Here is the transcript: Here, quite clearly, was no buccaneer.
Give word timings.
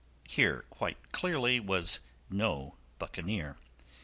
Here, 0.27 0.65
quite 0.71 1.11
clearly, 1.11 1.59
was 1.59 1.99
no 2.27 2.75
buccaneer. 2.97 3.57